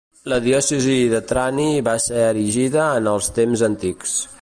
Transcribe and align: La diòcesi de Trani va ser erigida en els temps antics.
La 0.31 0.37
diòcesi 0.45 0.95
de 1.11 1.19
Trani 1.33 1.67
va 1.89 1.95
ser 2.09 2.25
erigida 2.33 2.89
en 3.01 3.15
els 3.17 3.33
temps 3.41 3.69
antics. 3.73 4.23